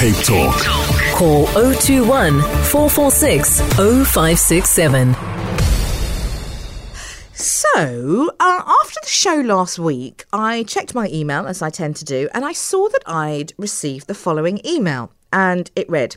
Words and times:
Cape 0.00 0.16
Talk. 0.24 0.56
Call 1.14 1.46
021 1.48 2.40
446 2.40 3.60
0567. 3.60 5.14
So, 7.34 8.30
uh, 8.40 8.62
after 8.80 9.00
the 9.02 9.08
show 9.08 9.34
last 9.34 9.78
week, 9.78 10.24
I 10.32 10.62
checked 10.62 10.94
my 10.94 11.06
email, 11.08 11.46
as 11.46 11.60
I 11.60 11.68
tend 11.68 11.96
to 11.96 12.06
do, 12.06 12.30
and 12.32 12.46
I 12.46 12.52
saw 12.54 12.88
that 12.88 13.02
I'd 13.04 13.52
received 13.58 14.06
the 14.06 14.14
following 14.14 14.66
email. 14.66 15.12
And 15.34 15.70
it 15.76 15.86
read 15.90 16.16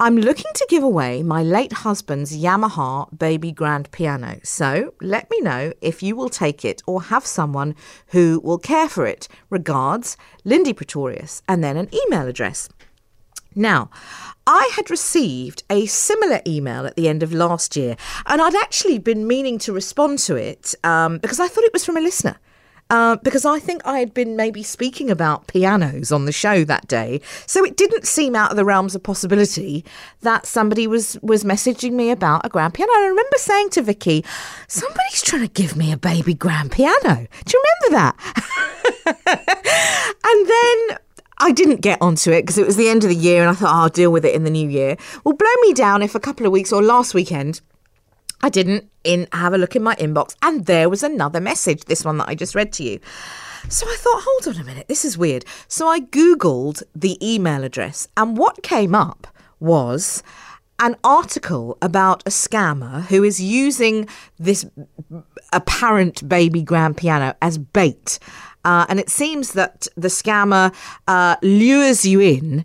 I'm 0.00 0.16
looking 0.16 0.50
to 0.52 0.66
give 0.68 0.82
away 0.82 1.22
my 1.22 1.44
late 1.44 1.72
husband's 1.72 2.36
Yamaha 2.36 3.16
baby 3.16 3.52
grand 3.52 3.92
piano. 3.92 4.40
So, 4.42 4.92
let 5.00 5.30
me 5.30 5.38
know 5.40 5.72
if 5.80 6.02
you 6.02 6.16
will 6.16 6.30
take 6.30 6.64
it 6.64 6.82
or 6.84 7.00
have 7.02 7.24
someone 7.24 7.76
who 8.08 8.40
will 8.42 8.58
care 8.58 8.88
for 8.88 9.06
it. 9.06 9.28
Regards, 9.50 10.16
Lindy 10.42 10.72
Pretorius, 10.72 11.42
and 11.46 11.62
then 11.62 11.76
an 11.76 11.88
email 11.94 12.26
address. 12.26 12.68
Now, 13.54 13.90
I 14.46 14.70
had 14.74 14.90
received 14.90 15.62
a 15.70 15.86
similar 15.86 16.40
email 16.46 16.86
at 16.86 16.96
the 16.96 17.08
end 17.08 17.22
of 17.22 17.32
last 17.32 17.76
year, 17.76 17.96
and 18.26 18.42
I'd 18.42 18.54
actually 18.54 18.98
been 18.98 19.26
meaning 19.26 19.58
to 19.60 19.72
respond 19.72 20.18
to 20.20 20.36
it 20.36 20.74
um, 20.84 21.18
because 21.18 21.40
I 21.40 21.48
thought 21.48 21.64
it 21.64 21.72
was 21.72 21.84
from 21.84 21.96
a 21.96 22.00
listener. 22.00 22.38
Uh, 22.90 23.16
because 23.16 23.46
I 23.46 23.58
think 23.58 23.80
I 23.86 23.98
had 23.98 24.12
been 24.12 24.36
maybe 24.36 24.62
speaking 24.62 25.10
about 25.10 25.46
pianos 25.46 26.12
on 26.12 26.26
the 26.26 26.32
show 26.32 26.64
that 26.64 26.86
day, 26.86 27.22
so 27.46 27.64
it 27.64 27.78
didn't 27.78 28.06
seem 28.06 28.36
out 28.36 28.50
of 28.50 28.58
the 28.58 28.64
realms 28.64 28.94
of 28.94 29.02
possibility 29.02 29.86
that 30.20 30.44
somebody 30.44 30.86
was 30.86 31.16
was 31.22 31.44
messaging 31.44 31.92
me 31.92 32.10
about 32.10 32.44
a 32.44 32.50
grand 32.50 32.74
piano. 32.74 32.92
I 32.92 33.06
remember 33.06 33.38
saying 33.38 33.70
to 33.70 33.82
Vicky, 33.82 34.22
"Somebody's 34.68 35.22
trying 35.22 35.42
to 35.42 35.48
give 35.48 35.76
me 35.76 35.92
a 35.92 35.96
baby 35.96 36.34
grand 36.34 36.72
piano." 36.72 37.26
Do 37.46 37.52
you 37.56 37.64
remember 37.82 37.96
that? 37.96 38.16
and 40.24 40.48
then 40.48 40.98
I 41.38 41.52
didn't 41.52 41.80
get 41.80 42.00
onto 42.00 42.30
it 42.30 42.42
because 42.42 42.58
it 42.58 42.66
was 42.66 42.76
the 42.76 42.88
end 42.88 43.04
of 43.04 43.10
the 43.10 43.16
year 43.16 43.42
and 43.42 43.50
I 43.50 43.54
thought 43.54 43.74
oh, 43.74 43.82
I'll 43.82 43.88
deal 43.88 44.12
with 44.12 44.24
it 44.24 44.34
in 44.34 44.44
the 44.44 44.50
new 44.50 44.68
year. 44.68 44.96
Well, 45.24 45.34
blow 45.34 45.54
me 45.62 45.72
down 45.72 46.02
if 46.02 46.14
a 46.14 46.20
couple 46.20 46.46
of 46.46 46.52
weeks 46.52 46.72
or 46.72 46.82
last 46.82 47.14
weekend 47.14 47.60
I 48.42 48.48
didn't 48.48 48.90
in 49.04 49.26
have 49.32 49.54
a 49.54 49.58
look 49.58 49.74
in 49.74 49.82
my 49.82 49.94
inbox 49.96 50.36
and 50.42 50.66
there 50.66 50.88
was 50.88 51.02
another 51.02 51.40
message, 51.40 51.84
this 51.84 52.04
one 52.04 52.18
that 52.18 52.28
I 52.28 52.34
just 52.34 52.54
read 52.54 52.72
to 52.74 52.84
you. 52.84 53.00
So 53.68 53.86
I 53.86 53.96
thought, 53.98 54.22
hold 54.24 54.54
on 54.54 54.60
a 54.60 54.64
minute, 54.64 54.88
this 54.88 55.04
is 55.04 55.16
weird. 55.16 55.44
So 55.68 55.88
I 55.88 56.00
Googled 56.00 56.82
the 56.94 57.18
email 57.26 57.64
address 57.64 58.06
and 58.16 58.36
what 58.36 58.62
came 58.62 58.94
up 58.94 59.26
was 59.60 60.22
an 60.78 60.96
article 61.04 61.78
about 61.80 62.22
a 62.26 62.30
scammer 62.30 63.02
who 63.02 63.22
is 63.22 63.40
using 63.40 64.08
this 64.38 64.66
apparent 65.52 66.28
baby 66.28 66.62
grand 66.62 66.96
piano 66.96 67.34
as 67.40 67.58
bait 67.58 68.18
uh, 68.64 68.86
and 68.88 68.98
it 69.00 69.10
seems 69.10 69.52
that 69.52 69.86
the 69.96 70.08
scammer 70.08 70.74
uh, 71.06 71.36
lures 71.42 72.04
you 72.04 72.20
in 72.20 72.64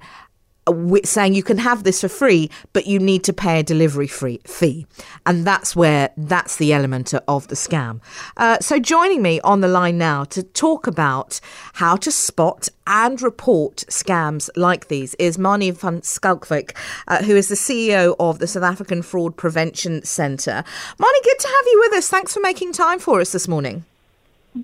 uh, 0.68 0.98
saying 1.04 1.34
you 1.34 1.44
can 1.44 1.58
have 1.58 1.84
this 1.84 2.02
for 2.02 2.10
free, 2.10 2.50
but 2.74 2.86
you 2.86 3.00
need 3.00 3.24
to 3.24 3.34
pay 3.34 3.60
a 3.60 3.64
delivery 3.64 4.08
free 4.08 4.40
fee, 4.46 4.86
and 5.26 5.46
that's 5.46 5.76
where 5.76 6.12
that's 6.18 6.58
the 6.58 6.74
element 6.74 7.14
of 7.28 7.48
the 7.48 7.56
scam. 7.56 8.02
Uh, 8.38 8.60
so, 8.60 8.80
joining 8.80 9.22
me 9.22 9.40
on 9.42 9.62
the 9.62 9.68
line 9.68 9.98
now 9.98 10.24
to 10.26 10.44
talk 10.44 10.86
about 10.86 11.40
how 11.74 11.96
to 11.96 12.12
spot 12.12 12.70
and 12.86 13.22
report 13.22 13.84
scams 13.90 14.50
like 14.56 14.88
these 14.88 15.16
is 15.16 15.38
Manie 15.38 15.72
van 15.72 16.02
Schalkwyk, 16.02 16.76
uh, 17.08 17.24
who 17.24 17.36
is 17.36 17.48
the 17.48 17.56
CEO 17.56 18.16
of 18.20 18.40
the 18.40 18.48
South 18.48 18.64
African 18.64 19.02
Fraud 19.02 19.38
Prevention 19.38 20.04
Centre. 20.04 20.64
Manie, 21.00 21.22
good 21.24 21.40
to 21.40 21.48
have 21.48 21.66
you 21.68 21.80
with 21.86 21.98
us. 21.98 22.10
Thanks 22.10 22.34
for 22.34 22.42
making 22.42 22.74
time 22.74 23.00
for 23.00 23.22
us 23.22 23.32
this 23.32 23.48
morning. 23.48 23.86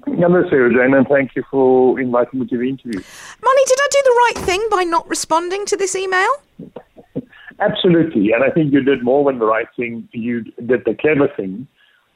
Namaste, 0.07 0.73
Jane, 0.73 0.93
and 0.93 1.07
thank 1.07 1.35
you 1.35 1.43
for 1.49 1.99
inviting 1.99 2.39
me 2.39 2.47
to 2.47 2.57
the 2.57 2.69
interview. 2.69 2.99
Manie, 2.99 3.65
did 3.67 3.79
I 3.79 3.87
do 3.91 4.01
the 4.03 4.21
right 4.25 4.45
thing 4.45 4.67
by 4.71 4.83
not 4.83 5.07
responding 5.09 5.65
to 5.67 5.77
this 5.77 5.95
email? 5.95 6.29
Absolutely, 7.59 8.31
and 8.31 8.43
I 8.43 8.49
think 8.49 8.73
you 8.73 8.81
did 8.81 9.03
more 9.03 9.29
than 9.29 9.39
the 9.39 9.45
right 9.45 9.67
thing. 9.75 10.09
You 10.11 10.41
did 10.43 10.83
the 10.85 10.95
clever 10.99 11.27
thing 11.27 11.67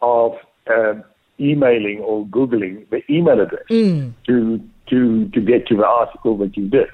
of 0.01 0.33
um, 0.69 1.03
emailing 1.39 1.99
or 1.99 2.25
googling 2.25 2.89
the 2.89 3.01
email 3.09 3.39
address 3.39 3.63
mm. 3.69 4.13
to 4.25 4.61
to 4.87 5.29
to 5.29 5.41
get 5.41 5.67
to 5.67 5.77
the 5.77 5.85
article 5.85 6.37
that 6.37 6.57
you 6.57 6.67
did. 6.67 6.89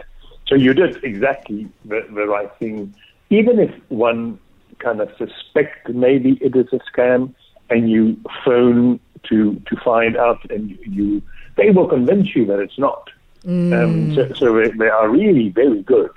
So 0.48 0.56
you 0.56 0.74
did 0.74 1.04
exactly 1.04 1.68
the, 1.86 2.06
the 2.14 2.28
right 2.28 2.52
thing, 2.60 2.94
even 3.32 3.60
if 3.60 3.72
one 3.90 4.40
kind 4.78 5.02
of 5.02 5.10
suspect 5.18 5.90
maybe 5.90 6.38
it 6.42 6.56
is 6.56 6.68
a 6.72 6.80
scam, 6.92 7.34
and 7.70 7.90
you 7.90 8.18
phone 8.44 9.00
to 9.30 9.62
to 9.68 9.76
find 9.84 10.18
out, 10.18 10.50
and 10.50 10.78
you 10.86 11.22
they 11.56 11.72
will 11.72 11.88
convince 11.88 12.36
you 12.36 12.46
that 12.46 12.60
it's 12.60 12.78
not. 12.78 13.10
Mm. 13.46 13.74
Um, 13.74 14.16
so, 14.16 14.34
so 14.34 14.70
they 14.78 14.90
are 14.90 15.10
really 15.10 15.50
very 15.50 15.82
good 15.84 16.12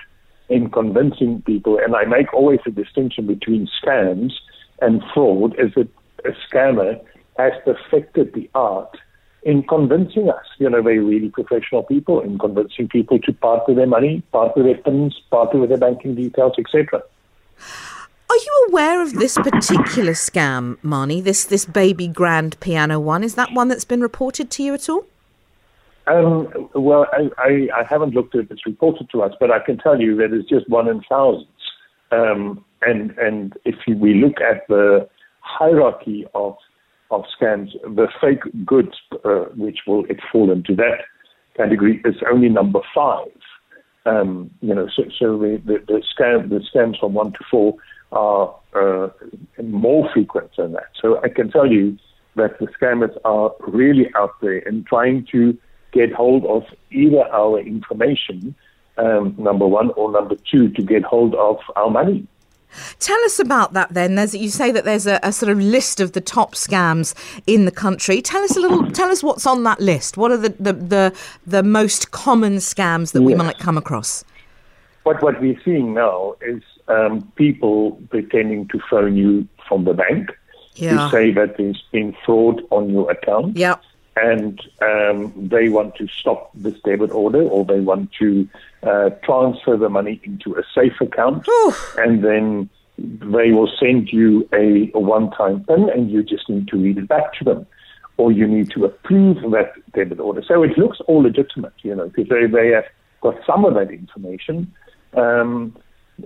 in 0.49 0.71
convincing 0.71 1.43
people. 1.43 1.79
And 1.79 1.95
I 1.95 2.05
make 2.05 2.33
always 2.33 2.61
a 2.67 2.71
distinction 2.71 3.27
between 3.27 3.69
scams 3.83 4.33
and 4.81 5.03
fraud. 5.13 5.55
Is 5.59 5.75
that 5.75 5.89
a 6.25 6.31
scammer 6.49 7.01
has 7.37 7.53
perfected 7.65 8.35
the 8.35 8.51
art 8.55 8.97
in 9.43 9.63
convincing 9.63 10.29
us. 10.29 10.45
You 10.59 10.71
know, 10.71 10.83
they're 10.83 11.01
really 11.01 11.29
professional 11.29 11.83
people 11.83 12.21
in 12.21 12.39
convincing 12.39 12.89
people 12.89 13.19
to 13.21 13.33
part 13.33 13.69
with 13.69 13.77
their 13.77 13.87
money, 13.87 14.23
part 14.33 14.57
with 14.57 14.67
their 14.67 14.79
pins, 14.79 15.21
part 15.31 15.55
with 15.55 15.69
their 15.69 15.79
banking 15.79 16.15
details, 16.15 16.55
etc. 16.59 17.03
Are 18.31 18.37
you 18.37 18.67
aware 18.69 19.01
of 19.01 19.15
this 19.15 19.37
particular 19.37 20.13
scam, 20.13 20.77
Manie? 20.83 21.23
This 21.23 21.45
this 21.45 21.65
baby 21.65 22.07
grand 22.07 22.61
piano 22.61 23.01
one 23.01 23.25
is 23.25 23.37
that 23.37 23.53
one 23.53 23.69
that's 23.69 23.87
been 23.87 24.03
reported 24.03 24.51
to 24.51 24.63
you 24.63 24.75
at 24.75 24.89
all? 24.89 25.07
Um, 26.07 26.69
well, 26.75 27.07
I, 27.13 27.31
I, 27.39 27.69
I, 27.81 27.85
haven't 27.85 28.15
looked 28.15 28.35
at 28.35 28.51
it's 28.51 28.65
reported 28.65 29.11
to 29.11 29.23
us, 29.23 29.33
but 29.39 29.51
I 29.51 29.59
can 29.59 29.77
tell 29.77 30.01
you 30.01 30.17
that 30.17 30.33
it's 30.33 30.49
just 30.49 30.69
one 30.69 30.89
in 30.89 31.03
thousands. 31.09 31.49
Um, 32.13 32.65
and 32.83 33.13
and 33.19 33.55
if 33.65 33.77
we 33.87 34.15
look 34.15 34.41
at 34.41 34.67
the 34.69 35.09
hierarchy 35.41 36.27
of 36.35 36.57
of 37.11 37.25
scams, 37.41 37.73
the 37.83 38.09
fake 38.21 38.43
goods, 38.67 38.97
uh, 39.25 39.47
which 39.57 39.81
will 39.87 40.05
it 40.07 40.21
fall 40.31 40.51
into 40.51 40.75
that 40.77 41.01
category, 41.57 42.03
is 42.05 42.17
only 42.31 42.51
number 42.51 42.81
five. 42.95 43.29
Um, 44.07 44.51
you 44.61 44.75
know, 44.75 44.89
so, 44.95 45.05
so 45.19 45.39
the, 45.39 45.61
the, 45.65 45.79
the 45.87 46.03
scam 46.15 46.49
the 46.49 46.61
scams 46.75 46.99
from 47.01 47.15
one 47.15 47.33
to 47.33 47.39
four 47.51 47.75
are 48.13 48.55
uh, 48.75 49.09
more 49.63 50.09
frequent 50.13 50.51
than 50.57 50.73
that. 50.73 50.91
So 51.01 51.21
I 51.23 51.29
can 51.29 51.51
tell 51.51 51.71
you 51.71 51.99
that 52.37 52.59
the 52.59 52.67
scammers 52.67 53.17
are 53.25 53.53
really 53.61 54.11
out 54.17 54.41
there 54.41 54.59
and 54.59 54.87
trying 54.87 55.27
to 55.33 55.57
get 55.93 56.13
hold 56.13 56.45
of 56.47 56.65
either 56.91 57.25
our 57.33 57.59
information, 57.59 58.55
um, 58.97 59.35
number 59.39 59.67
one, 59.67 59.91
or 59.93 60.11
number 60.11 60.37
two, 60.51 60.69
to 60.71 60.83
get 60.83 61.03
hold 61.03 61.35
of 61.35 61.59
our 61.77 61.91
money. 61.91 62.27
Tell 62.99 63.19
us 63.25 63.39
about 63.39 63.73
that 63.73 63.95
then. 63.95 64.15
There's, 64.15 64.35
you 64.35 64.51
say 64.51 64.71
that 64.73 64.85
there's 64.85 65.07
a, 65.07 65.19
a, 65.23 65.33
sort 65.33 65.51
of 65.51 65.59
list 65.59 66.01
of 66.01 66.13
the 66.13 66.21
top 66.21 66.55
scams 66.55 67.15
in 67.47 67.65
the 67.65 67.71
country. 67.71 68.21
Tell 68.21 68.43
us 68.43 68.57
a 68.57 68.61
little. 68.61 68.91
tell 68.93 69.11
us 69.11 69.23
what's 69.23 69.47
on 69.47 69.63
that 69.65 69.81
list. 69.81 70.19
What 70.19 70.31
are 70.33 70.37
the 70.37 70.51
the 70.61 70.75
the, 70.75 71.19
the 71.47 71.63
most 71.63 72.11
common 72.11 72.57
scams 72.57 73.13
that 73.13 73.23
yes. 73.23 73.27
we 73.27 73.35
might 73.35 73.59
come 73.59 73.79
across? 73.79 74.23
What 75.05 75.23
what 75.23 75.41
we're 75.41 75.59
seeing 75.65 75.95
now 75.95 76.35
is 76.43 76.63
um, 76.89 77.31
people 77.37 78.01
pretending 78.11 78.69
to 78.69 78.81
phone 78.91 79.17
you 79.17 79.47
from 79.69 79.85
the 79.85 79.95
bank 79.95 80.31
yeah. 80.75 81.05
to 81.05 81.11
say 81.11 81.31
that 81.33 81.57
there's 81.57 81.83
been 81.93 82.17
fraud 82.25 82.63
on 82.71 82.91
your 82.91 83.11
account. 83.11 83.57
Yeah. 83.57 83.77
And 84.17 84.61
um, 84.83 85.33
they 85.37 85.69
want 85.69 85.95
to 85.97 86.09
stop 86.09 86.51
this 86.55 86.75
debit 86.81 87.13
order 87.13 87.43
or 87.43 87.65
they 87.65 87.79
want 87.79 88.11
to 88.19 88.49
uh, 88.83 89.11
transfer 89.23 89.77
the 89.77 89.89
money 89.89 90.21
into 90.25 90.57
a 90.57 90.63
safe 90.75 91.01
account. 91.01 91.47
And 91.97 92.25
then 92.25 92.69
they 92.99 93.53
will 93.53 93.71
send 93.79 94.09
you 94.13 94.49
a, 94.53 94.91
a 94.93 94.99
one 94.99 95.31
time 95.31 95.63
PIN 95.65 95.89
and 95.91 96.11
you 96.11 96.25
just 96.25 96.49
need 96.49 96.67
to 96.69 96.77
read 96.77 96.99
it 96.99 97.07
back 97.07 97.33
to 97.35 97.45
them. 97.45 97.67
Or 98.17 98.33
you 98.33 98.49
need 98.49 98.73
to 98.73 98.85
approve 98.85 99.37
that 99.53 99.75
debit 99.93 100.19
order. 100.19 100.43
So 100.43 100.65
it 100.65 100.77
looks 100.77 100.99
all 101.07 101.23
legitimate, 101.23 101.75
you 101.83 101.95
know, 101.95 102.09
because 102.09 102.29
they, 102.29 102.47
they 102.47 102.71
have 102.71 102.87
got 103.21 103.37
some 103.47 103.65
of 103.65 103.75
that 103.75 103.93
information. 103.93 104.73
Um, 105.15 105.77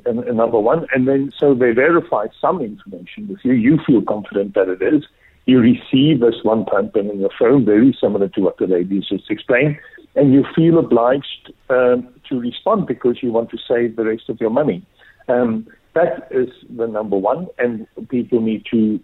number 0.06 0.59
one, 0.59 0.87
and 0.94 1.06
then 1.06 1.33
so 1.39 1.55
they 1.55 1.73
verify 1.73 2.27
some 2.41 2.61
information 2.61 3.29
with 3.29 3.39
you. 3.43 3.53
You 3.53 3.79
feel 3.87 4.03
confident 4.03 4.55
that 4.55 4.69
it 4.69 4.83
is. 4.83 5.05
You 5.44 5.61
receive 5.61 6.21
this 6.21 6.37
one-time 6.43 6.89
pin 6.91 7.11
in 7.11 7.21
your 7.21 7.31
phone, 7.39 7.65
very 7.65 7.97
similar 8.00 8.29
to 8.29 8.41
what 8.41 8.59
the 8.59 8.67
ladies 8.67 9.09
just 9.09 9.31
explained, 9.31 9.77
and 10.15 10.33
you 10.33 10.44
feel 10.55 10.79
obliged 10.79 11.53
um, 11.69 12.09
to 12.29 12.39
respond 12.39 12.87
because 12.87 13.23
you 13.23 13.33
want 13.33 13.50
to 13.50 13.59
save 13.69 13.97
the 13.97 14.05
rest 14.05 14.29
of 14.29 14.41
your 14.41 14.50
money. 14.50 14.85
Um, 15.29 15.67
that 15.95 16.29
is 16.31 16.49
the 16.75 16.87
number 16.87 17.17
one, 17.17 17.49
and 17.59 17.87
people 18.09 18.41
need 18.41 18.65
to, 18.71 19.00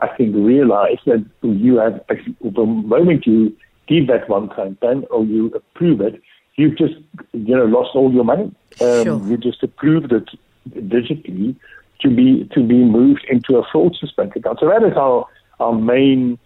I 0.00 0.08
think, 0.08 0.34
realize 0.36 0.98
that 1.06 1.24
you 1.42 1.78
have 1.78 2.00
the 2.42 2.64
moment 2.66 3.26
you 3.26 3.56
give 3.88 4.06
that 4.08 4.28
one-time 4.28 4.76
pin 4.80 5.04
or 5.10 5.24
you 5.24 5.46
approve 5.54 6.00
it, 6.00 6.20
you've 6.58 6.76
just 6.76 6.94
you 7.32 7.56
know 7.56 7.64
lost 7.64 7.90
all 7.94 8.12
your 8.12 8.24
money. 8.24 8.46
Um, 8.80 9.04
sure. 9.04 9.20
You 9.28 9.36
just 9.36 9.62
approved 9.62 10.12
it 10.12 10.28
digitally 10.68 11.56
to 12.02 12.08
be 12.18 12.48
to 12.54 12.60
be 12.62 12.84
moved 12.98 13.24
into 13.30 13.56
a 13.56 13.64
fraudster's 13.70 14.12
bank 14.12 14.36
account. 14.36 14.58
So 14.60 14.68
that 14.68 14.82
is 14.86 14.96
our 14.96 15.26
our 15.60 15.72
main 15.72 16.38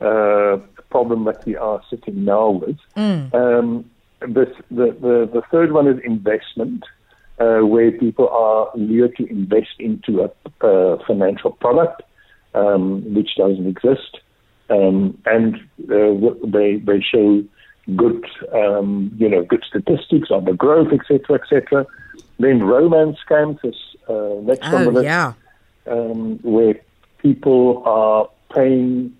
uh, 0.00 0.56
problem 0.90 1.24
that 1.24 1.44
we 1.44 1.56
are 1.56 1.82
sitting 1.90 2.24
now 2.24 2.50
with. 2.50 2.78
Mm. 2.96 3.34
Um, 3.34 3.84
this, 4.20 4.48
the, 4.70 4.96
the 5.00 5.28
the 5.34 5.42
third 5.50 5.72
one 5.72 5.86
is 5.86 5.98
investment. 6.04 6.84
uh, 7.38 7.60
where 7.60 7.90
people 7.92 8.28
are 8.28 8.70
lured 8.74 9.14
to 9.16 9.26
invest 9.26 9.74
into 9.78 10.22
a, 10.22 10.66
a 10.66 11.04
financial 11.06 11.52
product 11.52 12.02
um, 12.54 13.14
which 13.14 13.30
doesn't 13.36 13.66
exist, 13.66 14.20
um, 14.70 15.16
and 15.26 15.56
uh, 15.90 16.34
they 16.46 16.76
they 16.76 17.00
show 17.00 17.44
good 17.94 18.24
um, 18.52 19.12
you 19.16 19.28
know 19.28 19.44
good 19.44 19.64
statistics 19.68 20.30
on 20.30 20.44
the 20.44 20.52
growth, 20.52 20.92
etc., 20.92 21.40
etc. 21.40 21.86
Then 22.38 22.62
romance 22.62 23.18
scams 23.28 23.58
is 23.64 23.76
uh, 24.08 24.40
next 24.42 24.66
oh, 24.66 24.76
on 24.76 24.84
the 24.84 24.90
list, 24.90 25.04
yeah. 25.04 25.32
um, 25.86 26.38
where 26.42 26.80
people 27.18 27.82
are 27.86 28.28
paying 28.54 29.16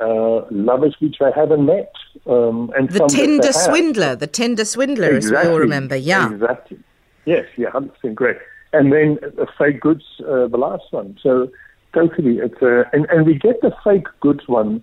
uh, 0.00 0.42
lovers 0.50 0.96
which 1.00 1.16
they 1.18 1.30
haven't 1.34 1.66
met. 1.66 1.92
Um, 2.26 2.72
and 2.76 2.90
The 2.90 3.06
Tinder 3.08 3.52
swindler, 3.52 4.16
the 4.16 4.26
Tinder 4.26 4.64
swindler, 4.64 5.14
as 5.14 5.30
we 5.30 5.36
all 5.36 5.58
remember. 5.58 5.96
Yeah. 5.96 6.32
Exactly. 6.32 6.78
Yes, 7.24 7.46
yeah, 7.56 7.70
hundred 7.70 7.94
percent 7.94 8.14
great. 8.14 8.36
And 8.72 8.92
then 8.92 9.18
uh, 9.38 9.46
fake 9.58 9.80
goods, 9.80 10.04
uh, 10.20 10.46
the 10.46 10.56
last 10.56 10.84
one. 10.90 11.18
So 11.22 11.50
totally, 11.92 12.38
it's 12.38 12.62
uh, 12.62 12.84
and 12.92 13.06
and 13.10 13.26
we 13.26 13.34
get 13.34 13.60
the 13.62 13.74
fake 13.84 14.06
goods 14.20 14.46
one 14.46 14.80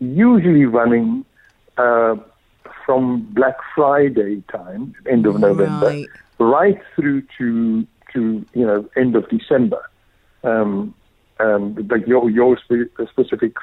usually 0.00 0.64
running 0.64 1.24
uh, 1.78 2.16
from 2.84 3.26
Black 3.32 3.56
Friday 3.74 4.42
time, 4.50 4.94
end 5.10 5.26
of 5.26 5.38
November, 5.38 5.86
Right. 5.86 6.08
right 6.38 6.80
through 6.94 7.22
to 7.38 7.86
to 8.12 8.44
you 8.54 8.66
know 8.66 8.88
end 8.96 9.16
of 9.16 9.28
December. 9.28 9.82
Um, 10.44 10.94
um, 11.40 11.74
like 11.90 12.06
your 12.06 12.28
your 12.30 12.58
spe- 12.58 12.90
specific 13.10 13.54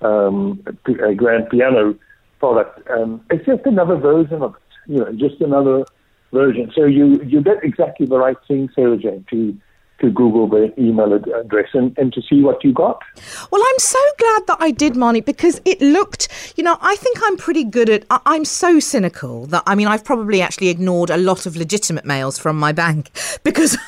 um, 0.00 0.62
p- 0.86 1.00
uh, 1.00 1.12
grand 1.12 1.48
piano 1.50 1.94
product. 2.38 2.88
Um, 2.90 3.20
it's 3.30 3.46
just 3.46 3.64
another 3.66 3.96
version 3.96 4.42
of 4.42 4.54
it, 4.54 4.92
you 4.92 4.98
know, 4.98 5.12
just 5.12 5.40
another 5.40 5.84
version. 6.32 6.70
So 6.74 6.84
you 6.84 7.22
you 7.22 7.42
get 7.42 7.62
exactly 7.62 8.06
the 8.06 8.18
right 8.18 8.36
thing, 8.48 8.68
Sara-Jayne, 8.74 9.24
to 9.30 9.56
to 10.02 10.10
Google 10.10 10.48
the 10.48 10.72
email 10.78 11.12
address 11.12 11.68
and, 11.74 11.96
and 11.96 12.12
to 12.12 12.20
see 12.22 12.42
what 12.42 12.62
you 12.64 12.72
got. 12.72 13.00
Well, 13.50 13.62
I'm 13.64 13.78
so 13.78 13.98
glad 14.18 14.46
that 14.48 14.56
I 14.60 14.70
did, 14.72 14.96
Manie, 14.96 15.20
because 15.20 15.60
it 15.64 15.80
looked, 15.80 16.28
you 16.56 16.64
know, 16.64 16.76
I 16.80 16.96
think 16.96 17.18
I'm 17.24 17.36
pretty 17.36 17.64
good 17.64 17.88
at, 17.88 18.04
I- 18.10 18.20
I'm 18.26 18.44
so 18.44 18.80
cynical 18.80 19.46
that, 19.46 19.62
I 19.66 19.74
mean, 19.74 19.86
I've 19.86 20.04
probably 20.04 20.42
actually 20.42 20.68
ignored 20.68 21.10
a 21.10 21.16
lot 21.16 21.46
of 21.46 21.56
legitimate 21.56 22.04
mails 22.04 22.38
from 22.38 22.58
my 22.58 22.72
bank 22.72 23.10
because, 23.44 23.78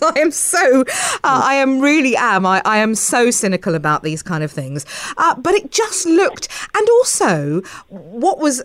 because 0.00 0.12
I 0.16 0.20
am 0.20 0.30
so, 0.30 0.82
uh, 0.82 1.42
I 1.44 1.54
am 1.54 1.80
really 1.80 2.16
am, 2.16 2.46
I, 2.46 2.62
I 2.64 2.78
am 2.78 2.94
so 2.94 3.30
cynical 3.30 3.74
about 3.74 4.02
these 4.02 4.22
kind 4.22 4.42
of 4.42 4.50
things. 4.50 4.86
Uh, 5.16 5.34
but 5.36 5.54
it 5.54 5.70
just 5.70 6.06
looked, 6.06 6.48
and 6.74 6.88
also 6.88 7.62
what 7.88 8.38
was, 8.38 8.58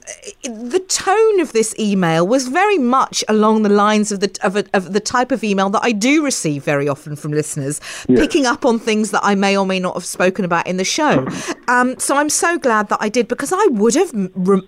the 0.44 0.84
tone 0.88 1.40
of 1.40 1.54
this 1.54 1.78
email 1.80 2.28
was 2.28 2.48
very 2.48 2.78
much 2.78 3.24
along 3.28 3.64
the 3.64 3.70
lines 3.70 4.12
of 4.12 4.20
the, 4.20 4.38
of, 4.44 4.56
a, 4.56 4.66
of 4.74 4.94
the 4.94 5.00
type 5.00 5.32
of 5.32 5.44
email 5.44 5.70
that 5.70 5.82
I 5.84 5.92
do 5.92 6.24
receive 6.24 6.64
very 6.64 6.88
often 6.88 7.16
from 7.16 7.32
listeners, 7.32 7.80
picking 8.08 8.46
up 8.46 8.66
on 8.66 8.80
things 8.80 9.12
that 9.12 9.22
I 9.24 9.36
may 9.36 9.58
or 9.58 9.66
may 9.66 9.80
not 9.80 9.94
have 9.96 10.06
spoken 10.06 10.46
about 10.46 10.68
in 10.68 10.78
the 10.78 10.84
show. 10.84 11.28
Um, 11.68 11.98
so 12.00 12.18
I'm 12.18 12.30
so 12.30 12.58
glad 12.58 12.90
that 12.90 13.00
I 13.02 13.10
did 13.10 13.28
because 13.28 13.52
I 13.54 13.66
would 13.72 13.96
have 13.96 14.14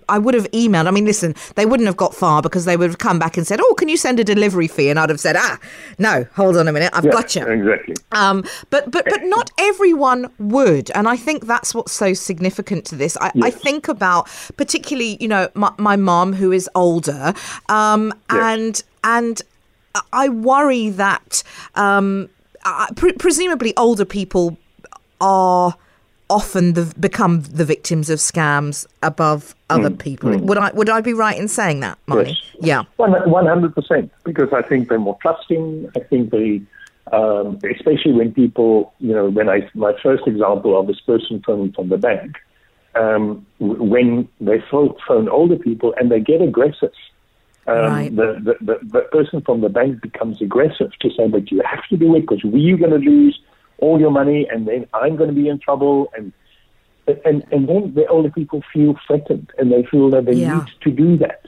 I 0.08 0.18
would 0.18 0.34
have 0.34 0.50
emailed. 0.50 0.86
I 0.86 0.90
mean, 0.90 1.04
listen, 1.04 1.34
they 1.54 1.66
wouldn't 1.66 1.86
have 1.86 1.96
got 1.96 2.14
far 2.14 2.42
because 2.42 2.64
they 2.64 2.76
would 2.76 2.90
have 2.90 2.98
come 2.98 3.18
back 3.18 3.36
and 3.36 3.46
said, 3.46 3.60
"Oh, 3.60 3.74
can 3.74 3.88
you 3.88 3.96
send 3.96 4.18
a 4.20 4.24
delivery 4.24 4.68
fee?" 4.68 4.88
And 4.90 4.98
I'd 4.98 5.10
have 5.10 5.20
said, 5.20 5.36
"Ah, 5.36 5.58
no, 5.98 6.26
hold 6.34 6.56
on 6.58 6.68
a 6.68 6.72
minute, 6.72 6.90
I've 6.92 7.04
Yeah, 7.04 7.12
got 7.12 7.34
you." 7.34 7.44
Exactly. 7.46 7.94
Um, 8.12 8.44
but 8.70 8.90
but 8.90 9.04
but 9.08 9.22
not 9.24 9.50
everyone 9.58 10.30
would, 10.38 10.90
and 10.92 11.08
I 11.08 11.16
think 11.16 11.46
that's 11.46 11.74
what's 11.74 11.92
so 11.92 12.12
significant 12.14 12.84
to 12.86 12.96
this. 12.96 13.16
I, 13.20 13.30
I 13.42 13.50
think 13.50 13.88
about 13.88 14.28
particularly, 14.56 15.16
you 15.20 15.28
know, 15.28 15.48
my, 15.54 15.72
my 15.78 15.96
mom 15.96 16.32
who 16.34 16.52
is 16.52 16.68
older, 16.74 17.34
um, 17.68 18.12
Yes. 18.32 18.42
and 18.42 18.82
and 19.04 19.42
I 20.12 20.28
worry 20.28 20.90
that 20.90 21.42
um, 21.74 22.28
I, 22.64 22.88
pre- 22.94 23.12
presumably 23.12 23.76
older 23.76 24.04
people 24.04 24.56
are 25.20 25.74
often 26.30 26.74
the, 26.74 26.92
become 27.00 27.42
the 27.42 27.64
victims 27.64 28.10
of 28.10 28.18
scams 28.18 28.86
above 29.02 29.54
other 29.70 29.90
people. 29.90 30.36
Would 30.38 30.58
I 30.58 30.70
would 30.72 30.90
I 30.90 31.00
be 31.00 31.14
right 31.14 31.38
in 31.38 31.48
saying 31.48 31.80
that, 31.80 31.98
Manie? 32.06 32.30
Yes. 32.30 32.36
Yeah. 32.60 32.82
One 32.96 33.46
hundred 33.46 33.74
percent, 33.74 34.12
because 34.24 34.52
I 34.52 34.62
think 34.62 34.88
they're 34.88 34.98
more 34.98 35.18
trusting. 35.22 35.90
I 35.96 36.00
think 36.00 36.30
they, 36.30 36.60
um, 37.12 37.58
especially 37.64 38.12
when 38.12 38.32
people, 38.32 38.92
you 38.98 39.14
know, 39.14 39.28
when 39.30 39.48
I 39.48 39.68
my 39.74 39.94
first 40.02 40.26
example 40.26 40.78
of 40.78 40.86
this 40.86 41.00
person 41.00 41.40
from 41.44 41.72
from 41.72 41.88
the 41.88 41.98
bank, 41.98 42.36
um, 42.94 43.46
when 43.58 44.28
they 44.40 44.62
phone, 44.70 44.94
phone 45.06 45.28
older 45.28 45.56
people 45.56 45.94
and 45.98 46.10
they 46.10 46.20
get 46.20 46.42
aggressive. 46.42 46.92
Um, 47.66 47.76
Right. 47.76 48.16
the, 48.16 48.40
the, 48.46 48.64
the, 48.64 48.78
the 48.82 49.00
person 49.12 49.42
from 49.42 49.60
the 49.60 49.68
bank 49.68 50.00
becomes 50.00 50.40
aggressive 50.40 50.90
to 51.00 51.10
say, 51.10 51.28
but 51.28 51.50
you 51.50 51.60
have 51.66 51.86
to 51.90 51.98
do 51.98 52.16
it 52.16 52.22
because 52.22 52.42
we're 52.42 52.78
going 52.78 52.92
to 52.92 52.96
lose 52.96 53.38
all 53.78 53.98
your 54.00 54.10
money 54.10 54.46
and 54.50 54.66
then 54.66 54.86
I'm 54.94 55.16
going 55.16 55.28
to 55.30 55.34
be 55.34 55.48
in 55.48 55.58
trouble. 55.58 56.10
And 56.16 56.32
and 57.24 57.44
and 57.50 57.68
then 57.68 57.94
the 57.94 58.06
older 58.08 58.30
people 58.30 58.62
feel 58.72 58.94
threatened 59.06 59.50
and 59.58 59.72
they 59.72 59.82
feel 59.90 60.10
that 60.10 60.26
they 60.26 60.34
Yeah. 60.34 60.58
need 60.58 60.68
to 60.82 60.90
do 60.90 61.16
that. 61.18 61.42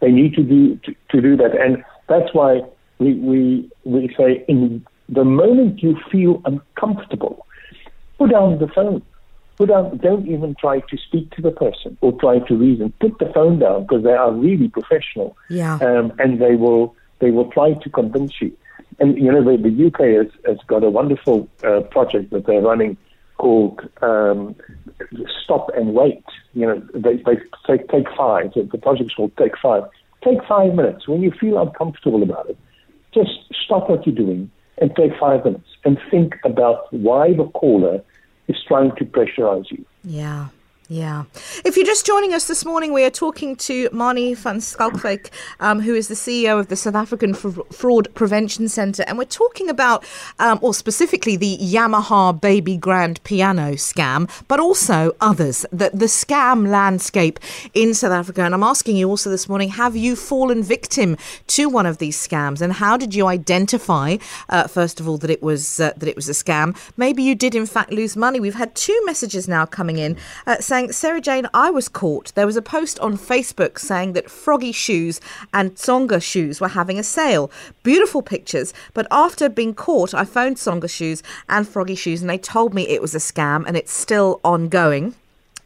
They 0.00 0.10
need 0.12 0.34
to 0.34 0.42
do 0.42 0.76
to, 0.84 0.94
to 1.10 1.20
do 1.20 1.36
that, 1.38 1.56
and 1.60 1.82
that's 2.08 2.32
why 2.32 2.60
we 2.98 3.14
we 3.14 3.70
we 3.84 4.14
say 4.16 4.44
in 4.46 4.84
the 5.08 5.24
moment 5.24 5.82
you 5.82 5.96
feel 6.12 6.40
uncomfortable, 6.44 7.46
put 8.18 8.30
down 8.30 8.58
the 8.58 8.68
phone. 8.68 9.02
Put 9.56 9.70
down. 9.70 9.96
Don't 9.98 10.28
even 10.28 10.54
try 10.54 10.78
to 10.80 10.96
speak 10.96 11.34
to 11.34 11.42
the 11.42 11.50
person 11.50 11.98
or 12.00 12.12
try 12.20 12.38
to 12.38 12.54
reason. 12.56 12.92
Put 13.00 13.18
the 13.18 13.28
phone 13.34 13.58
down 13.58 13.82
because 13.82 14.04
they 14.04 14.12
are 14.12 14.30
really 14.32 14.68
professional. 14.68 15.36
Yeah. 15.50 15.78
Um, 15.80 16.12
and 16.20 16.40
they 16.40 16.54
will 16.54 16.94
they 17.18 17.32
will 17.32 17.50
try 17.50 17.72
to 17.72 17.90
convince 17.90 18.40
you. 18.40 18.52
And 18.98 19.16
you 19.16 19.30
know 19.30 19.44
the, 19.44 19.56
the 19.56 19.86
UK 19.86 20.26
has, 20.26 20.32
has 20.46 20.58
got 20.66 20.82
a 20.82 20.90
wonderful 20.90 21.48
uh, 21.64 21.80
project 21.80 22.30
that 22.30 22.46
they're 22.46 22.60
running 22.60 22.96
called 23.36 23.88
um, 24.02 24.56
Stop 25.44 25.70
and 25.76 25.94
Wait. 25.94 26.24
You 26.54 26.66
know 26.66 26.88
they, 26.94 27.16
they 27.16 27.36
say 27.66 27.78
take 27.90 28.08
five. 28.16 28.54
The 28.54 28.62
the 28.64 28.78
project's 28.78 29.14
called 29.14 29.36
Take 29.36 29.56
Five. 29.58 29.84
Take 30.22 30.44
five 30.48 30.74
minutes 30.74 31.06
when 31.06 31.22
you 31.22 31.30
feel 31.30 31.60
uncomfortable 31.60 32.22
about 32.22 32.50
it. 32.50 32.58
Just 33.14 33.30
stop 33.64 33.88
what 33.88 34.06
you're 34.06 34.16
doing 34.16 34.50
and 34.78 34.94
take 34.96 35.12
five 35.18 35.44
minutes 35.44 35.68
and 35.84 35.98
think 36.10 36.34
about 36.44 36.92
why 36.92 37.32
the 37.32 37.46
caller 37.46 38.02
is 38.48 38.56
trying 38.66 38.94
to 38.96 39.04
pressurize 39.04 39.70
you. 39.70 39.84
Yeah. 40.04 40.48
Yeah. 40.90 41.24
If 41.66 41.76
you're 41.76 41.84
just 41.84 42.06
joining 42.06 42.32
us 42.32 42.46
this 42.46 42.64
morning, 42.64 42.94
we 42.94 43.04
are 43.04 43.10
talking 43.10 43.56
to 43.56 43.90
Manie 43.92 44.32
van 44.32 44.56
Schalkwyk, 44.56 45.28
um, 45.60 45.80
who 45.80 45.94
is 45.94 46.08
the 46.08 46.14
CEO 46.14 46.58
of 46.58 46.68
the 46.68 46.76
South 46.76 46.94
African 46.94 47.34
Fraud 47.34 48.08
Prevention 48.14 48.68
Centre. 48.68 49.04
And 49.06 49.18
we're 49.18 49.26
talking 49.26 49.68
about, 49.68 50.06
um, 50.38 50.58
or 50.62 50.72
specifically, 50.72 51.36
the 51.36 51.58
Yamaha 51.58 52.40
Baby 52.40 52.78
Grand 52.78 53.22
piano 53.24 53.72
scam, 53.72 54.30
but 54.48 54.60
also 54.60 55.14
others, 55.20 55.66
the, 55.70 55.90
the 55.92 56.06
scam 56.06 56.66
landscape 56.66 57.38
in 57.74 57.92
South 57.92 58.12
Africa. 58.12 58.40
And 58.40 58.54
I'm 58.54 58.62
asking 58.62 58.96
you 58.96 59.10
also 59.10 59.28
this 59.28 59.46
morning 59.46 59.68
have 59.68 59.94
you 59.94 60.16
fallen 60.16 60.62
victim 60.62 61.18
to 61.48 61.68
one 61.68 61.84
of 61.84 61.98
these 61.98 62.16
scams? 62.16 62.62
And 62.62 62.72
how 62.72 62.96
did 62.96 63.14
you 63.14 63.26
identify, 63.26 64.16
uh, 64.48 64.66
first 64.66 65.00
of 65.00 65.08
all, 65.08 65.18
that 65.18 65.28
it 65.28 65.42
was 65.42 65.80
uh, 65.80 65.92
that 65.98 66.08
it 66.08 66.16
was 66.16 66.30
a 66.30 66.32
scam? 66.32 66.74
Maybe 66.96 67.22
you 67.22 67.34
did, 67.34 67.54
in 67.54 67.66
fact, 67.66 67.92
lose 67.92 68.16
money. 68.16 68.40
We've 68.40 68.54
had 68.54 68.74
two 68.74 68.98
messages 69.04 69.46
now 69.46 69.66
coming 69.66 69.98
in 69.98 70.16
uh, 70.46 70.56
saying, 70.60 70.77
Sara-Jayne, 70.86 71.48
I 71.52 71.70
was 71.70 71.88
caught. 71.88 72.32
There 72.34 72.46
was 72.46 72.56
a 72.56 72.62
post 72.62 73.00
on 73.00 73.18
Facebook 73.18 73.78
saying 73.78 74.12
that 74.12 74.30
Froggie 74.30 74.72
Shoes 74.72 75.20
and 75.52 75.74
Tsonga 75.74 76.22
Shoes 76.22 76.60
were 76.60 76.68
having 76.68 76.98
a 76.98 77.02
sale. 77.02 77.50
Beautiful 77.82 78.22
pictures, 78.22 78.72
but 78.94 79.06
after 79.10 79.48
being 79.48 79.74
caught, 79.74 80.14
I 80.14 80.24
phoned 80.24 80.56
Tsonga 80.56 80.88
Shoes 80.88 81.22
and 81.48 81.66
Froggie 81.66 81.96
Shoes 81.96 82.20
and 82.20 82.30
they 82.30 82.38
told 82.38 82.74
me 82.74 82.86
it 82.86 83.02
was 83.02 83.14
a 83.14 83.18
scam 83.18 83.64
and 83.66 83.76
it's 83.76 83.92
still 83.92 84.40
ongoing. 84.44 85.14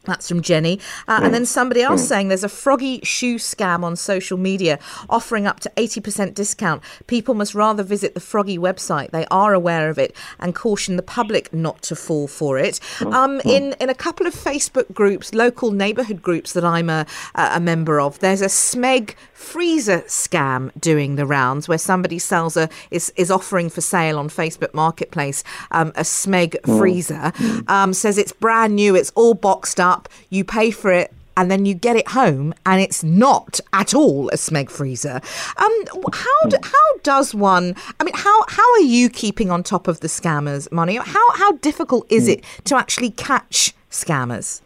That's 0.04 0.28
from 0.28 0.42
Jenny. 0.42 0.80
Uh, 1.06 1.20
and 1.22 1.32
then 1.32 1.46
somebody 1.46 1.80
else 1.82 2.06
saying 2.06 2.28
there's 2.28 2.42
a 2.42 2.48
Froggie 2.48 3.00
shoe 3.04 3.36
scam 3.36 3.84
on 3.84 3.94
social 3.94 4.36
media 4.36 4.78
offering 5.08 5.46
up 5.46 5.60
to 5.60 5.70
80% 5.76 6.34
discount. 6.34 6.82
People 7.06 7.34
must 7.34 7.54
rather 7.54 7.84
visit 7.84 8.14
the 8.14 8.20
Froggie 8.20 8.58
website. 8.58 9.10
They 9.12 9.26
are 9.30 9.54
aware 9.54 9.90
of 9.90 9.98
it 9.98 10.16
and 10.40 10.54
caution 10.54 10.96
the 10.96 11.02
public 11.02 11.52
not 11.52 11.82
to 11.82 11.94
fall 11.94 12.26
for 12.26 12.58
it. 12.58 12.80
Um, 13.00 13.40
in, 13.44 13.74
in 13.80 13.90
a 13.90 13.94
couple 13.94 14.26
of 14.26 14.34
Facebook 14.34 14.92
groups, 14.92 15.34
local 15.34 15.70
neighbourhood 15.70 16.20
groups 16.20 16.52
that 16.54 16.64
I'm 16.64 16.90
a, 16.90 17.06
a 17.34 17.60
member 17.60 18.00
of, 18.00 18.18
there's 18.18 18.42
a 18.42 18.46
Smeg 18.46 19.14
freezer 19.42 19.98
scam 20.02 20.70
doing 20.80 21.16
the 21.16 21.26
rounds 21.26 21.68
where 21.68 21.78
somebody 21.78 22.18
sells 22.18 22.56
a 22.56 22.68
is, 22.90 23.12
is 23.16 23.30
offering 23.30 23.68
for 23.68 23.80
sale 23.80 24.18
on 24.18 24.28
Facebook 24.28 24.72
Marketplace 24.72 25.42
um, 25.72 25.88
a 25.88 26.02
Smeg 26.02 26.56
freezer. 26.78 27.32
Um, 27.66 27.92
says 27.92 28.18
it's 28.18 28.32
brand 28.32 28.76
new, 28.76 28.94
it's 28.94 29.10
all 29.14 29.34
boxed 29.34 29.80
up. 29.80 29.91
You 30.30 30.44
pay 30.44 30.70
for 30.70 30.92
it. 30.92 31.12
And 31.34 31.50
then 31.50 31.64
you 31.64 31.72
get 31.72 31.96
it 31.96 32.08
home, 32.08 32.52
and 32.66 32.78
it's 32.82 33.02
not 33.02 33.58
at 33.72 33.94
all 33.94 34.28
a 34.28 34.34
Smeg 34.34 34.68
freezer. 34.68 35.18
Um, 35.56 35.72
how 36.12 36.40
do, 36.50 36.58
how 36.62 36.88
does 37.02 37.34
one? 37.34 37.74
I 37.98 38.04
mean, 38.04 38.12
how 38.14 38.44
how 38.48 38.68
are 38.74 38.86
you 38.98 39.08
keeping 39.08 39.50
on 39.50 39.62
top 39.62 39.88
of 39.88 40.00
the 40.00 40.08
scammers, 40.08 40.70
Manie? 40.70 40.96
How 40.96 41.26
how 41.32 41.52
difficult 41.52 42.04
is 42.12 42.28
it 42.28 42.44
to 42.64 42.76
actually 42.76 43.12
catch 43.12 43.72
scammers? 43.90 44.60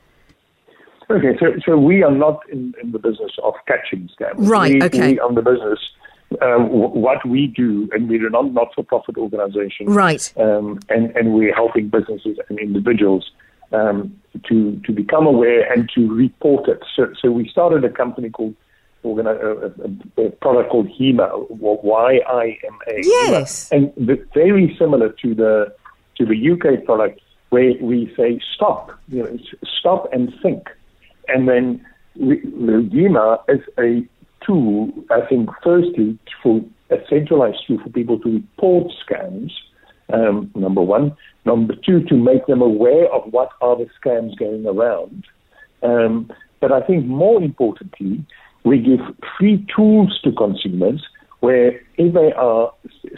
Okay, 1.08 1.36
so 1.38 1.54
so 1.64 1.78
we 1.78 2.02
are 2.02 2.10
not 2.10 2.40
in, 2.50 2.74
in 2.82 2.90
the 2.90 2.98
business 2.98 3.30
of 3.44 3.54
catching 3.68 4.10
scammers. 4.18 4.48
Right, 4.50 4.74
We, 4.74 4.82
okay. 4.82 5.12
We 5.12 5.20
are 5.20 5.28
in 5.28 5.36
the 5.36 5.42
business 5.42 5.78
uh, 6.42 6.58
w- 6.58 6.98
what 7.06 7.24
we 7.24 7.46
do, 7.46 7.88
and 7.92 8.08
we're 8.08 8.26
a 8.26 8.30
not-for-profit 8.30 9.16
organization, 9.16 9.86
Right. 9.86 10.32
Um, 10.36 10.80
and 10.88 11.16
and 11.16 11.32
we're 11.32 11.54
helping 11.54 11.90
businesses 11.90 12.38
and 12.48 12.58
individuals 12.58 13.30
um, 13.72 14.16
to 14.48 14.80
to 14.84 14.92
become 14.92 15.26
aware 15.26 15.70
and 15.72 15.90
to 15.94 16.12
report 16.12 16.68
it. 16.68 16.82
So 16.94 17.12
so 17.20 17.30
we 17.30 17.48
started 17.48 17.84
a 17.84 17.90
company 17.90 18.30
called 18.30 18.54
organi- 19.04 19.40
a, 19.40 19.46
a, 19.46 19.66
uh, 19.66 19.70
uh, 19.78 20.22
uh, 20.22 20.26
a 20.26 20.30
product 20.30 20.70
called 20.70 20.88
Yima, 20.98 21.30
Y 21.50 22.20
I 22.28 22.58
M 22.64 22.78
A. 22.88 23.00
Yes. 23.02 23.70
and 23.72 23.92
the, 23.96 24.24
very 24.34 24.74
similar 24.78 25.10
to 25.22 25.34
the 25.34 25.74
to 26.16 26.24
the 26.24 26.50
UK 26.52 26.84
product, 26.84 27.20
where 27.50 27.74
we 27.80 28.12
say 28.16 28.40
stop, 28.54 28.90
you 29.08 29.22
know, 29.22 29.38
stop 29.78 30.08
and 30.12 30.32
think, 30.42 30.68
and 31.28 31.48
then 31.48 31.84
we, 32.16 32.40
the 32.40 32.88
Yima 32.90 33.40
is 33.48 33.60
a 33.78 34.06
tool, 34.44 34.90
I 35.10 35.20
think, 35.26 35.50
firstly 35.62 36.18
for 36.42 36.62
a 36.90 36.96
centralized 37.08 37.58
tool 37.66 37.78
for 37.82 37.90
people 37.90 38.18
to 38.20 38.34
report 38.34 38.92
scams. 39.04 39.50
Um, 40.12 40.50
number 40.54 40.82
one, 40.82 41.16
number 41.44 41.74
two, 41.84 42.04
to 42.04 42.14
make 42.14 42.46
them 42.46 42.62
aware 42.62 43.12
of 43.12 43.32
what 43.32 43.50
are 43.60 43.76
the 43.76 43.88
scams 44.00 44.38
going 44.38 44.64
around. 44.66 45.24
Um, 45.82 46.30
but 46.60 46.72
I 46.72 46.80
think 46.80 47.06
more 47.06 47.42
importantly, 47.42 48.24
we 48.64 48.78
give 48.78 49.00
free 49.38 49.66
tools 49.74 50.18
to 50.24 50.32
consumers 50.32 51.04
where 51.40 51.80
if 51.96 52.14
they 52.14 52.32
are 52.32 52.72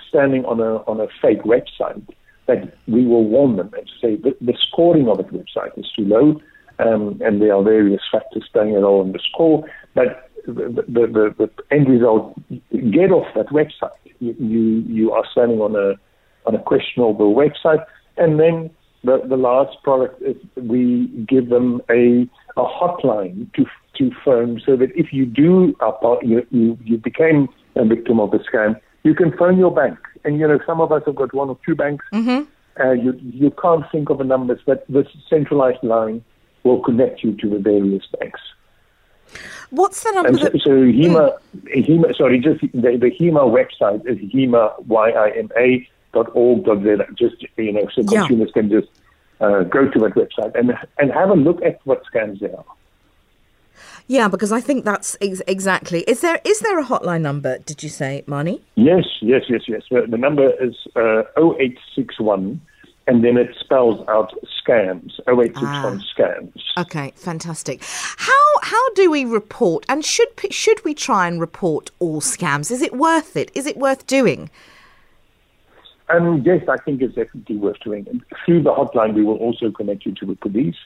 standing 0.09 0.45
on 0.45 0.61
a 0.61 0.76
on 0.90 1.00
a 1.00 1.07
fake 1.23 1.42
website, 1.42 2.07
that 2.47 2.75
we 2.87 3.07
will 3.07 3.25
warn 3.25 3.57
them 3.57 3.71
and 3.75 3.88
say 4.00 4.16
that 4.16 4.38
the 4.40 4.54
scoring 4.68 5.09
of 5.09 5.21
a 5.21 5.25
website 5.25 5.78
is 5.78 5.87
too 5.95 6.04
low, 6.04 6.40
um, 6.78 7.21
and 7.25 7.40
there 7.40 7.54
are 7.54 7.62
various 7.62 8.02
factors 8.11 8.49
playing 8.52 8.76
a 8.76 8.80
role 8.80 9.02
in 9.02 9.12
the 9.12 9.21
score. 9.30 9.64
But 9.95 10.30
the, 10.47 10.85
the, 10.88 11.07
the, 11.07 11.35
the 11.38 11.50
end 11.71 11.88
result, 11.88 12.35
get 12.73 13.12
off 13.12 13.26
that 13.37 13.49
website. 13.49 13.90
You, 14.18 14.35
you 14.38 14.62
you 14.88 15.12
are 15.12 15.25
standing 15.30 15.61
on 15.61 15.76
a 15.76 15.95
on 16.49 16.55
a 16.55 16.62
questionable 16.62 17.35
website, 17.35 17.85
and 18.17 18.40
then 18.40 18.71
the, 19.05 19.23
the 19.28 19.37
last 19.37 19.76
product 19.83 20.21
is 20.23 20.37
we 20.57 21.07
give 21.28 21.50
them 21.50 21.81
a, 21.90 22.28
a 22.57 22.64
hotline 22.64 23.52
to 23.55 23.64
to 23.97 24.11
phone 24.25 24.61
so 24.64 24.76
that 24.76 24.90
if 24.95 25.12
you 25.12 25.26
do 25.26 25.76
uh, 25.81 25.93
you, 26.23 26.47
you 26.50 26.78
you 26.85 26.97
became 26.99 27.49
a 27.76 27.85
victim 27.85 28.19
of 28.19 28.33
a 28.33 28.38
scam, 28.38 28.81
you 29.05 29.14
can 29.14 29.37
phone 29.37 29.59
your 29.59 29.75
bank. 29.75 29.99
And 30.25 30.38
you 30.40 30.49
know 30.49 30.59
some 30.67 30.81
of 30.81 30.90
us 30.90 31.02
have 31.07 31.17
got 31.17 31.33
one 31.35 31.49
or 31.49 31.59
two 31.64 31.75
banks. 31.75 32.05
Mm-hmm. 32.12 32.50
Uh, 32.81 32.93
you 32.93 33.19
you 33.23 33.50
can't 33.62 33.85
think 33.93 34.11
of 34.11 34.19
the 34.19 34.25
numbers, 34.25 34.61
but 34.67 34.85
this 34.88 35.07
centralized 35.28 35.83
line 35.83 36.25
will 36.64 36.81
connect 36.81 37.23
you 37.23 37.33
to 37.37 37.49
the 37.50 37.59
various 37.59 38.05
banks. 38.19 38.40
What's 39.71 40.02
the 40.02 40.12
number? 40.12 40.28
And 40.28 40.38
so, 40.38 40.45
That, 40.45 40.61
so 40.64 40.75
Yima, 40.83 41.33
Yima, 41.75 42.14
sorry, 42.14 42.38
just 42.40 42.61
the, 42.73 42.97
the 42.97 43.11
Yima 43.19 43.40
website 43.40 44.07
is 44.07 44.19
Yima, 44.33 44.75
Y-I-M-A 44.87 45.88
dot 46.19 46.31
org 46.35 46.65
dot 46.65 46.79
Z. 46.83 46.89
Just, 47.23 47.37
you 47.57 47.73
know, 47.73 47.87
so 47.95 48.01
Yeah. 48.03 48.21
consumers 48.21 48.51
can 48.53 48.69
just 48.71 48.89
uh, 49.41 49.63
go 49.77 49.89
to 49.89 49.99
that 50.01 50.15
website 50.15 50.53
and, 50.59 50.67
and 50.99 51.13
have 51.13 51.31
a 51.31 51.35
look 51.35 51.63
at 51.63 51.79
what 51.85 52.03
scams 52.13 52.41
there 52.41 52.57
are. 52.57 52.65
yeah, 54.09 54.27
because 54.29 54.53
I 54.53 54.61
think 54.61 54.85
that's 54.85 55.17
ex- 55.21 55.43
exactly. 55.47 56.01
Is 56.13 56.21
there 56.21 56.41
is 56.45 56.59
there 56.61 56.79
a 56.79 56.85
hotline 56.85 57.21
number? 57.31 57.59
Did 57.59 57.83
you 57.83 57.89
say, 58.01 58.25
Manie? 58.27 58.61
Yes, 58.75 59.05
yes, 59.21 59.43
yes, 59.49 59.63
yes. 59.69 59.83
The, 59.91 60.17
number 60.27 60.47
is 60.67 60.75
uh, 60.97 61.23
0861 61.37 62.61
and 63.07 63.25
then 63.25 63.37
it 63.39 63.51
spells 63.65 63.99
out 64.09 64.31
scams, 64.59 65.13
0861 65.29 66.03
scams. 66.15 66.61
Okay, 66.79 67.13
fantastic. 67.17 67.83
How 68.29 68.45
how 68.63 68.85
do 68.95 69.11
we 69.11 69.25
report? 69.25 69.85
And 69.89 70.05
should 70.05 70.29
should 70.51 70.85
we 70.85 70.95
try 70.95 71.27
and 71.29 71.41
report 71.41 71.91
all 72.01 72.21
scams? 72.21 72.71
Is 72.71 72.83
it 72.83 72.95
worth 72.95 73.37
it? 73.37 73.51
Is 73.55 73.67
it 73.67 73.77
worth 73.77 74.07
doing? 74.07 74.51
Um, 76.11 76.43
yes, 76.45 76.67
I 76.69 76.77
think 76.79 77.03
it's 77.03 77.15
definitely 77.15 77.57
worth 77.57 77.81
doing. 77.81 78.07
And 78.09 78.23
through 78.45 78.62
the 78.62 78.73
hotline, 78.73 79.15
we 79.15 79.25
will 79.25 79.37
also 79.37 79.71
connect 79.71 80.07
you 80.07 80.15
to 80.15 80.27
the 80.27 80.37
police. 80.37 80.77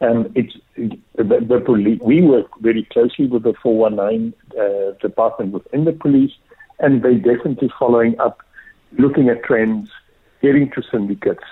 Um, 0.00 0.30
it's 0.34 0.54
the, 0.76 0.98
the 1.16 1.62
police. 1.64 2.00
We 2.02 2.20
work 2.20 2.46
very 2.60 2.84
closely 2.84 3.26
with 3.26 3.44
the 3.44 3.54
419 3.62 4.34
uh, 4.58 4.92
department 5.00 5.52
within 5.52 5.84
the 5.84 5.92
police, 5.92 6.32
and 6.78 7.02
they're 7.02 7.14
definitely 7.14 7.70
following 7.78 8.18
up, 8.20 8.42
looking 8.98 9.30
at 9.30 9.42
trends, 9.44 9.88
getting 10.42 10.70
to 10.72 10.82
syndicates. 10.90 11.44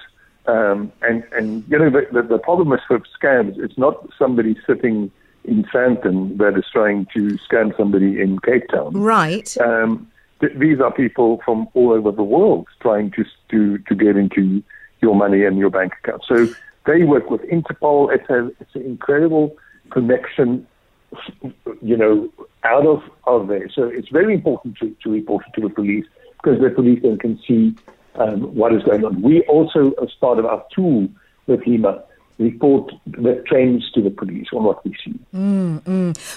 Um, 0.47 0.93
and 1.01 1.25
and 1.33 1.65
you 1.71 1.79
know 1.79 1.89
the, 1.89 2.07
the, 2.13 2.23
the 2.23 2.39
problem 2.39 2.71
is 2.75 2.81
with 2.91 3.05
scams. 3.19 3.59
It's 3.59 3.79
not 3.79 4.07
somebody 4.19 4.59
sitting 4.67 5.11
in 5.45 5.65
Sandton 5.65 6.37
that 6.39 6.59
is 6.59 6.65
trying 6.71 7.07
to 7.15 7.39
scam 7.39 7.75
somebody 7.77 8.21
in 8.21 8.39
Cape 8.41 8.69
Town 8.69 8.93
Right. 8.95 9.57
um, 9.59 10.11
th- 10.41 10.57
these 10.57 10.81
are 10.81 10.93
people 10.93 11.41
from 11.45 11.69
all 11.75 11.93
over 11.93 12.11
the 12.13 12.23
world 12.23 12.67
trying 12.81 13.11
to 13.13 13.25
to 13.51 13.79
to 13.79 13.95
get 13.95 14.17
into 14.17 14.63
your 15.01 15.15
money 15.15 15.45
and 15.45 15.59
your 15.59 15.71
bank 15.71 15.93
account. 16.03 16.23
So 16.27 16.49
they 16.87 17.05
work 17.05 17.31
with 17.31 17.43
Interpol. 17.43 18.15
It's 18.15 18.29
a 18.31 18.47
it's 18.61 18.75
an 18.75 18.83
incredible 18.83 19.57
connection, 19.91 20.67
you 21.83 21.97
know, 21.97 22.31
out 22.65 22.87
of 22.87 23.03
of 23.25 23.49
there. 23.49 23.69
So 23.75 23.85
it's 23.85 24.09
very 24.09 24.35
important 24.35 24.79
to, 24.79 24.95
to 25.03 25.11
report 25.11 25.45
it 25.47 25.61
to 25.61 25.69
the 25.69 25.75
police 25.75 26.07
because 26.43 26.61
the 26.61 26.71
police 26.71 27.01
then 27.03 27.19
can 27.19 27.41
see 27.47 27.75
um, 28.17 28.55
what 28.55 28.75
is 28.75 28.83
going 28.83 29.05
on. 29.05 29.23
We 29.23 29.43
also, 29.43 29.93
as 30.03 30.11
part 30.21 30.39
of 30.39 30.47
our 30.47 30.65
tool 30.75 31.09
with 31.47 31.61
Yima, 31.67 32.03
report 32.39 32.93
the 33.07 33.43
trends 33.47 33.91
to 33.93 34.03
the 34.03 34.11
police 34.11 34.49
on 34.53 34.65
what 34.65 34.85
we 34.85 34.95
see. 35.05 35.19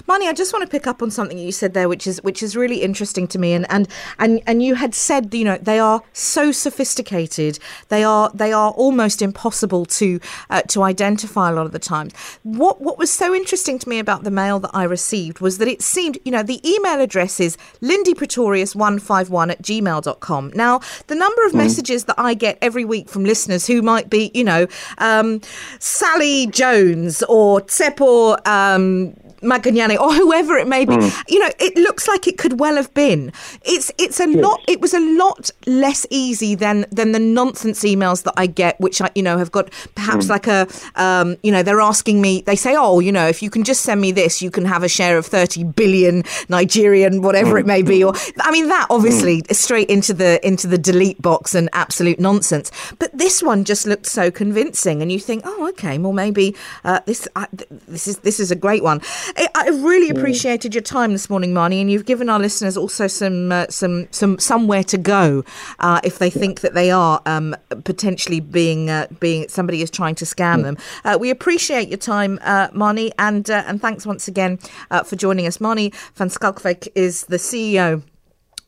Manie, 0.08 0.28
I 0.28 0.34
just 0.34 0.54
want 0.54 0.64
to 0.64 0.70
pick 0.70 0.88
up 0.88 1.02
on 1.02 1.12
something 1.12 1.38
you 1.38 1.52
said 1.52 1.74
there, 1.74 1.90
which 1.90 2.06
is 2.06 2.22
which 2.24 2.44
is 2.44 2.56
really 2.56 2.82
interesting 2.82 3.28
to 3.28 3.40
me, 3.40 3.54
and 3.54 3.66
and 3.70 3.88
and 4.20 4.42
and 4.46 4.62
you 4.62 4.76
had 4.76 4.94
said, 4.94 5.34
you 5.34 5.44
know, 5.44 5.58
they 5.58 5.80
are 5.80 6.02
so 6.14 6.52
sophisticated, 6.52 7.60
they 7.90 8.04
are 8.04 8.32
they 8.34 8.54
are 8.54 8.72
almost 8.72 9.22
impossible 9.22 9.86
to 9.86 10.20
uh, 10.50 10.62
to 10.64 10.84
identify 10.84 11.50
a 11.50 11.54
lot 11.54 11.66
of 11.66 11.72
the 11.72 11.80
times. 11.80 12.14
What 12.44 12.82
what 12.82 12.98
was 12.98 13.12
so 13.12 13.34
interesting 13.34 13.80
to 13.80 13.90
me 13.90 14.00
about 14.00 14.24
the 14.24 14.32
mail 14.32 14.60
that 14.60 14.72
I 14.74 14.84
received 14.84 15.40
was 15.40 15.58
that 15.58 15.68
it 15.68 15.82
seemed, 15.82 16.18
you 16.26 16.32
know, 16.32 16.44
the 16.44 16.62
email 16.68 17.02
address 17.02 17.40
is 17.40 17.58
lindypretorius151 17.82 19.52
at 19.52 19.62
gmail.com. 19.62 20.52
Now, 20.54 20.80
the 21.08 21.16
number 21.16 21.46
of 21.46 21.54
messages 21.54 22.06
that 22.06 22.20
I 22.20 22.34
get 22.34 22.58
every 22.62 22.86
week 22.86 23.10
from 23.10 23.24
listeners 23.24 23.68
who 23.68 23.82
might 23.82 24.10
be, 24.10 24.32
you 24.34 24.44
know, 24.44 24.68
um, 24.98 25.42
Sally 25.88 26.48
Jones 26.48 27.24
or 27.30 27.62
Tsepo 27.62 28.36
um, 28.46 29.14
Maganyane 29.42 30.00
or 30.00 30.14
whoever 30.14 30.58
it 30.58 30.68
may 30.68 30.86
be. 30.86 30.96
You 31.28 31.40
know, 31.40 31.50
it 31.60 31.76
looks 31.78 32.08
like 32.08 32.28
it 32.28 32.38
could 32.38 32.60
well 32.60 32.76
have 32.76 32.94
been. 32.94 33.32
It's 33.64 33.92
it's 33.98 34.20
a 34.20 34.28
lot. 34.28 34.62
It 34.68 34.82
was 34.82 34.94
a 34.94 35.00
lot 35.00 35.52
less 35.66 36.06
easy 36.10 36.56
than 36.56 36.86
than 36.92 37.12
the 37.12 37.20
nonsense 37.20 37.84
emails 37.84 38.24
that 38.24 38.34
I 38.38 38.48
get, 38.48 38.80
which 38.80 39.02
I 39.02 39.10
you 39.16 39.24
know 39.24 39.38
have 39.38 39.52
got 39.52 39.72
perhaps 39.96 40.30
like 40.30 40.48
a 40.48 40.68
um, 40.96 41.38
you 41.44 41.52
know 41.52 41.64
they're 41.64 41.82
asking 41.82 42.22
me. 42.22 42.42
They 42.42 42.56
say, 42.56 42.76
oh, 42.78 43.00
you 43.00 43.12
know, 43.12 43.28
if 43.28 43.42
you 43.42 43.50
can 43.50 43.64
just 43.64 43.82
send 43.82 44.02
me 44.02 44.12
this, 44.12 44.42
you 44.42 44.52
can 44.52 44.66
have 44.66 44.84
a 44.84 44.90
share 44.90 45.18
of 45.18 45.26
thirty 45.26 45.64
billion 45.64 46.24
Nigerian 46.50 47.22
whatever 47.22 47.58
it 47.58 47.66
may 47.66 47.82
be. 47.82 48.04
Or 48.04 48.14
I 48.42 48.52
mean 48.52 48.68
that 48.70 48.88
obviously 48.90 49.44
is 49.50 49.60
straight 49.60 49.90
into 49.90 50.14
the 50.14 50.46
into 50.46 50.68
the 50.68 50.78
delete 50.78 51.22
box 51.22 51.56
and 51.56 51.70
absolute 51.74 52.20
nonsense. 52.20 52.72
But 53.00 53.18
this 53.18 53.44
one 53.44 53.64
just 53.64 53.86
looked 53.86 54.06
so 54.06 54.32
convincing, 54.32 55.02
and 55.02 55.12
you 55.12 55.20
think, 55.20 55.44
oh, 55.46 55.68
okay, 55.70 55.98
well 55.98 56.14
maybe 56.14 56.56
uh, 56.84 57.00
this 57.06 57.28
uh, 57.36 57.46
th- 57.56 57.70
this 57.88 58.08
is 58.08 58.20
this 58.20 58.40
is 58.40 58.52
a 58.52 58.56
great 58.56 58.84
one. 58.84 59.02
I, 59.36 59.48
I 59.56 59.70
really 59.70 60.10
appreciated 60.10 60.74
your 60.74 60.82
time 60.82 61.12
this 61.12 61.30
morning, 61.30 61.54
Manie, 61.54 61.82
and 61.82 61.92
you've 61.92 62.06
given 62.06 62.30
our 62.30 62.40
listeners 62.40 62.78
also 62.78 63.08
some 63.08 63.52
uh, 63.52 63.68
some 63.70 64.08
some 64.12 64.40
somewhere 64.40 64.84
to 64.86 64.98
go 64.98 65.44
uh, 65.80 66.00
if 66.04 66.20
they 66.20 66.30
think 66.30 66.62
that 66.62 66.74
they 66.74 66.92
are 66.92 67.22
um, 67.26 67.56
potentially 67.84 68.40
being 68.40 68.90
uh, 68.90 69.08
being 69.20 69.48
somebody 69.50 69.82
is 69.82 69.92
trying 69.92 70.16
to 70.16 70.26
scam 70.26 70.64
them. 70.64 70.78
Uh, 71.04 71.18
we 71.20 71.30
appreciate 71.30 71.90
your 71.90 71.98
time, 71.98 72.40
uh, 72.44 72.70
Manie, 72.74 73.12
and 73.20 73.50
uh, 73.50 73.64
and 73.68 73.82
thanks 73.82 74.06
once 74.06 74.28
again 74.28 74.60
uh, 74.92 75.04
for 75.04 75.16
joining 75.16 75.48
us. 75.48 75.60
Manie 75.60 75.92
van 76.16 76.30
Schalkwyk 76.30 76.88
is 76.96 77.26
the 77.26 77.38
CEO 77.38 78.04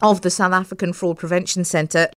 of 0.01 0.21
the 0.21 0.29
South 0.29 0.53
African 0.53 0.93
Fraud 0.93 1.17
Prevention 1.17 1.65
Centre. 1.65 2.07